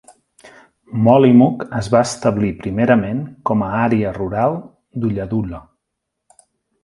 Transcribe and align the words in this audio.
Mollymook 1.07 1.59
es 1.79 1.89
va 1.95 1.99
establir 2.07 2.49
primerament 2.63 3.19
com 3.49 3.63
a 3.65 3.69
àrea 3.81 4.13
rural 4.17 4.57
d'Ulladulla. 5.03 5.61